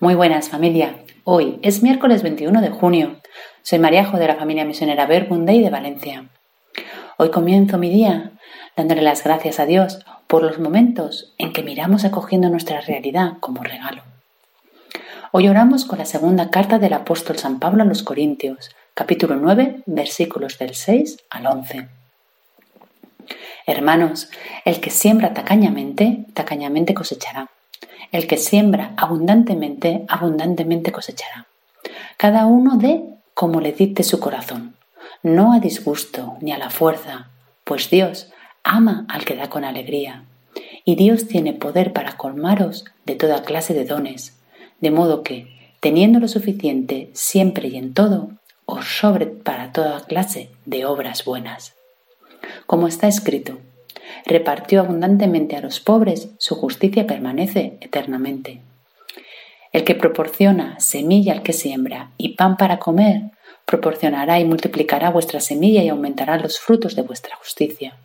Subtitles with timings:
[0.00, 0.94] Muy buenas familia.
[1.24, 3.16] Hoy es miércoles 21 de junio.
[3.62, 6.28] Soy Mariajo de la familia misionera Verbunday de Valencia.
[7.16, 8.30] Hoy comienzo mi día
[8.76, 13.64] dándole las gracias a Dios por los momentos en que miramos acogiendo nuestra realidad como
[13.64, 14.02] regalo.
[15.32, 19.82] Hoy oramos con la segunda carta del apóstol San Pablo a los Corintios, capítulo 9,
[19.86, 21.88] versículos del 6 al 11.
[23.66, 24.30] Hermanos,
[24.64, 27.50] el que siembra tacañamente, tacañamente cosechará.
[28.12, 31.46] El que siembra abundantemente, abundantemente cosechará.
[32.16, 34.74] Cada uno dé como le dicte su corazón,
[35.22, 37.28] no a disgusto ni a la fuerza,
[37.64, 38.30] pues Dios
[38.64, 40.24] ama al que da con alegría.
[40.84, 44.40] Y Dios tiene poder para colmaros de toda clase de dones,
[44.80, 48.30] de modo que, teniendo lo suficiente siempre y en todo,
[48.64, 51.74] os sobre para toda clase de obras buenas.
[52.66, 53.58] Como está escrito,
[54.26, 58.60] repartió abundantemente a los pobres, su justicia permanece eternamente.
[59.72, 63.30] El que proporciona semilla al que siembra y pan para comer,
[63.66, 67.96] proporcionará y multiplicará vuestra semilla y aumentará los frutos de vuestra justicia.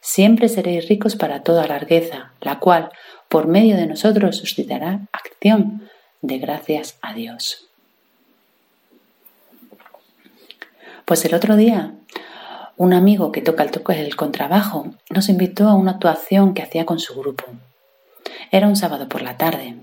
[0.00, 2.90] Siempre seréis ricos para toda largueza, la cual,
[3.28, 5.88] por medio de nosotros, suscitará acción
[6.22, 7.66] de gracias a Dios.
[11.04, 11.94] Pues el otro día
[12.80, 16.86] un amigo que toca el, toque del contrabajo nos invitó a una actuación que hacía
[16.86, 17.44] con su grupo.
[18.50, 19.74] Era un sábado por la tarde,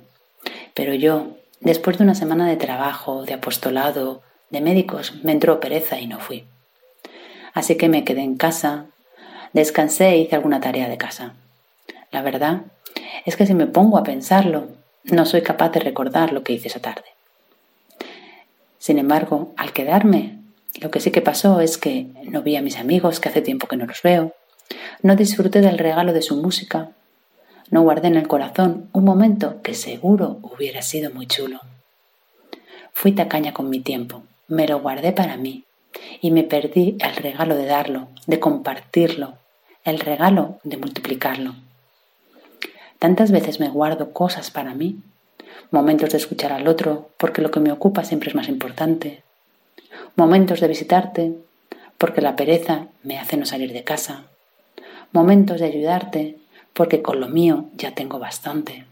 [0.73, 1.27] pero yo,
[1.59, 6.17] después de una semana de trabajo, de apostolado, de médicos, me entró pereza y no
[6.17, 6.45] fui.
[7.53, 8.87] Así que me quedé en casa,
[9.53, 11.35] descansé e hice alguna tarea de casa.
[12.11, 12.61] La verdad
[13.27, 14.69] es que si me pongo a pensarlo,
[15.03, 17.05] no soy capaz de recordar lo que hice esa tarde.
[18.79, 20.39] Sin embargo, al quedarme,
[20.81, 23.67] lo que sí que pasó es que no vi a mis amigos, que hace tiempo
[23.67, 24.33] que no los veo.
[25.01, 26.91] No disfruté del regalo de su música.
[27.69, 31.59] No guardé en el corazón un momento que seguro hubiera sido muy chulo.
[32.93, 35.65] Fui tacaña con mi tiempo, me lo guardé para mí
[36.21, 39.37] y me perdí el regalo de darlo, de compartirlo,
[39.83, 41.55] el regalo de multiplicarlo.
[42.99, 44.99] Tantas veces me guardo cosas para mí,
[45.69, 49.23] momentos de escuchar al otro, porque lo que me ocupa siempre es más importante,
[50.17, 51.35] momentos de visitarte,
[51.99, 54.25] porque la pereza me hace no salir de casa,
[55.11, 56.37] momentos de ayudarte,
[56.73, 58.85] porque con lo mío ya tengo bastante.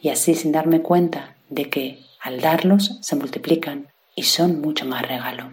[0.00, 5.06] Y así sin darme cuenta de que al darlos se multiplican y son mucho más
[5.06, 5.52] regalo.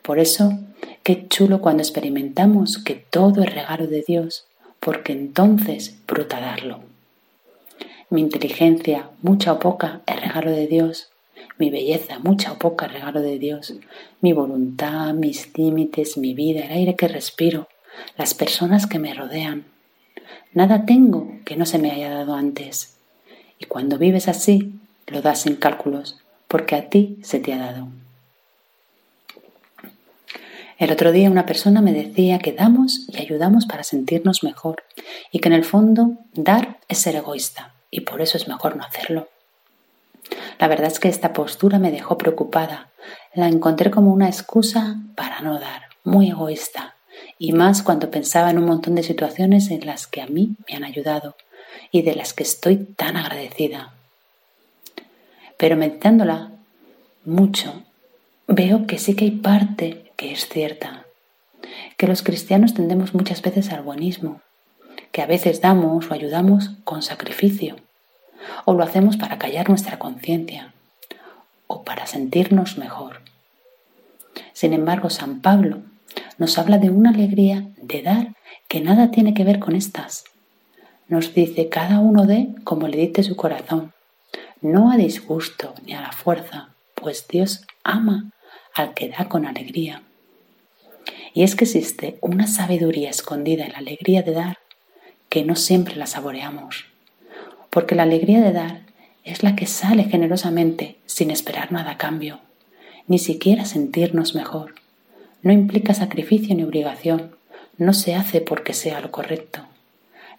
[0.00, 0.58] Por eso,
[1.02, 4.46] qué chulo cuando experimentamos que todo es regalo de Dios,
[4.80, 6.80] porque entonces bruta darlo.
[8.08, 11.11] Mi inteligencia, mucha o poca, es regalo de Dios,
[11.58, 13.74] mi belleza, mucha o poca regalo de Dios,
[14.20, 17.68] mi voluntad, mis límites, mi vida, el aire que respiro,
[18.16, 19.64] las personas que me rodean.
[20.54, 22.96] Nada tengo que no se me haya dado antes.
[23.58, 24.74] Y cuando vives así,
[25.06, 26.18] lo das en cálculos,
[26.48, 27.88] porque a ti se te ha dado.
[30.78, 34.82] El otro día una persona me decía que damos y ayudamos para sentirnos mejor
[35.30, 38.82] y que en el fondo dar es ser egoísta y por eso es mejor no
[38.82, 39.28] hacerlo.
[40.58, 42.90] La verdad es que esta postura me dejó preocupada.
[43.34, 46.96] La encontré como una excusa para no dar, muy egoísta,
[47.38, 50.76] y más cuando pensaba en un montón de situaciones en las que a mí me
[50.76, 51.36] han ayudado
[51.90, 53.94] y de las que estoy tan agradecida.
[55.56, 56.52] Pero meditándola
[57.24, 57.82] mucho,
[58.46, 61.06] veo que sí que hay parte que es cierta,
[61.96, 64.40] que los cristianos tendemos muchas veces al buenismo,
[65.10, 67.76] que a veces damos o ayudamos con sacrificio
[68.64, 70.72] o lo hacemos para callar nuestra conciencia
[71.66, 73.22] o para sentirnos mejor.
[74.52, 75.82] Sin embargo, San Pablo
[76.38, 78.34] nos habla de una alegría de dar
[78.68, 80.24] que nada tiene que ver con estas.
[81.08, 83.92] Nos dice cada uno de como le dicte su corazón,
[84.60, 88.30] no a disgusto ni a la fuerza, pues Dios ama
[88.74, 90.02] al que da con alegría.
[91.34, 94.58] Y es que existe una sabiduría escondida en la alegría de dar
[95.28, 96.91] que no siempre la saboreamos
[97.72, 98.80] porque la alegría de dar
[99.24, 102.40] es la que sale generosamente sin esperar nada a cambio,
[103.06, 104.74] ni siquiera sentirnos mejor.
[105.40, 107.34] No implica sacrificio ni obligación,
[107.78, 109.62] no se hace porque sea lo correcto.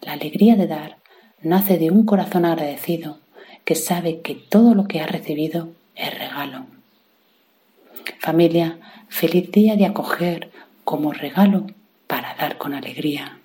[0.02, 0.98] La alegría de dar
[1.42, 3.18] nace de un corazón agradecido
[3.66, 6.68] que sabe que todo lo que ha recibido es regalo.
[8.20, 8.78] Familia,
[9.10, 10.52] feliz día de acoger
[10.84, 11.66] como regalo
[12.06, 13.40] para dar con alegría.